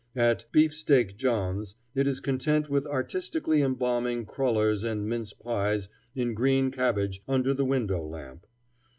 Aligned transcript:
At 0.15 0.45
"Beefsteak 0.51 1.15
John's" 1.15 1.75
it 1.93 2.07
is 2.07 2.19
content 2.19 2.71
with 2.71 2.87
artistically 2.87 3.61
embalming 3.61 4.25
crullers 4.25 4.83
and 4.83 5.07
mince 5.07 5.31
pies 5.31 5.89
in 6.15 6.33
green 6.33 6.71
cabbage 6.71 7.21
under 7.27 7.53
the 7.53 7.65
window 7.65 8.03
lamp. 8.03 8.47